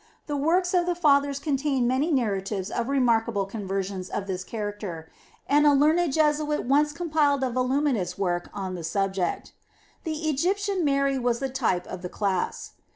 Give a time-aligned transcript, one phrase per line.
[0.25, 5.07] The works of the fathers contain many narratives of remarkable conversions of this character,
[5.47, 9.53] and a learned Jesuit once compiled a voluminous work on the subject.
[10.03, 12.71] The Egyptian Mary was the type of the class.